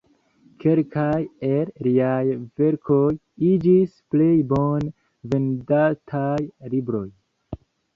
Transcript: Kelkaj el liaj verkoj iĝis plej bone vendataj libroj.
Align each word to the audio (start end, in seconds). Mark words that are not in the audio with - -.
Kelkaj 0.61 1.11
el 1.49 1.69
liaj 1.89 2.23
verkoj 2.63 3.03
iĝis 3.53 3.95
plej 4.17 4.33
bone 4.57 4.93
vendataj 5.37 6.37
libroj. 6.77 7.09